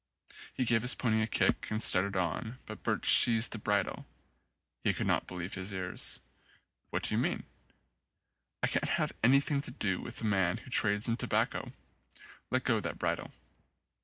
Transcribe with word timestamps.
He 0.51 0.65
gave 0.65 0.81
his 0.81 0.95
pony 0.95 1.21
a 1.21 1.27
kick 1.27 1.69
and 1.69 1.77
started 1.83 2.15
on, 2.15 2.57
but 2.65 2.81
Birch 2.81 3.07
seized 3.07 3.51
the 3.51 3.59
bridle. 3.59 4.07
He 4.83 4.93
could 4.95 5.05
not 5.05 5.27
believe 5.27 5.53
his 5.53 5.71
ears. 5.71 6.19
"What 6.89 7.03
do 7.03 7.13
you 7.13 7.19
mean?" 7.19 7.43
91 7.43 7.43
ON 7.43 7.53
A 7.61 7.69
CHINESE 7.69 8.09
SCREEN 8.57 8.63
"I 8.63 8.67
can't 8.89 8.97
have 8.97 9.17
anything 9.23 9.61
to 9.61 9.69
do 9.69 10.01
with 10.01 10.19
a 10.21 10.25
man 10.25 10.57
who 10.57 10.71
trades 10.71 11.07
in 11.07 11.17
tobacco. 11.17 11.71
Let 12.49 12.63
go 12.63 12.79
that 12.79 12.97
bridle." 12.97 13.29